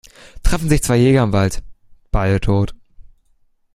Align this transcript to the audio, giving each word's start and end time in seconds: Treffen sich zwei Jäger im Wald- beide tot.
Treffen 0.41 0.67
sich 0.67 0.81
zwei 0.81 0.95
Jäger 0.97 1.21
im 1.21 1.31
Wald- 1.31 1.61
beide 2.11 2.39
tot. 2.41 2.73